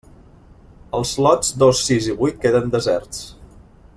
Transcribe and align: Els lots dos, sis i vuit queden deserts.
Els 0.99 1.11
lots 1.25 1.51
dos, 1.65 1.83
sis 1.91 2.09
i 2.13 2.17
vuit 2.23 2.41
queden 2.47 2.75
deserts. 2.79 3.25